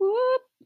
whoop. 0.00 0.47